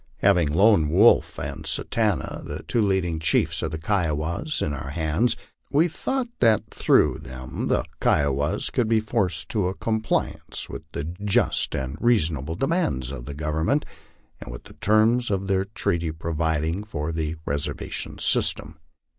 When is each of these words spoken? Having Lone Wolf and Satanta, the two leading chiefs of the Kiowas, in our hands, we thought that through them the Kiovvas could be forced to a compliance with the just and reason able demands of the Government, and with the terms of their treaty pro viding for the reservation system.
Having 0.21 0.47
Lone 0.51 0.89
Wolf 0.89 1.37
and 1.37 1.63
Satanta, 1.63 2.41
the 2.43 2.63
two 2.63 2.81
leading 2.81 3.19
chiefs 3.19 3.61
of 3.61 3.69
the 3.69 3.77
Kiowas, 3.77 4.59
in 4.59 4.73
our 4.73 4.89
hands, 4.89 5.35
we 5.69 5.87
thought 5.87 6.27
that 6.39 6.63
through 6.71 7.19
them 7.19 7.67
the 7.67 7.83
Kiovvas 7.99 8.71
could 8.71 8.87
be 8.87 8.99
forced 8.99 9.49
to 9.49 9.67
a 9.67 9.75
compliance 9.75 10.67
with 10.67 10.81
the 10.93 11.03
just 11.03 11.75
and 11.75 11.97
reason 12.01 12.35
able 12.39 12.55
demands 12.55 13.11
of 13.11 13.25
the 13.25 13.35
Government, 13.35 13.85
and 14.39 14.51
with 14.51 14.63
the 14.63 14.73
terms 14.73 15.29
of 15.29 15.45
their 15.45 15.65
treaty 15.65 16.11
pro 16.11 16.33
viding 16.33 16.83
for 16.83 17.11
the 17.11 17.35
reservation 17.45 18.17
system. 18.17 18.79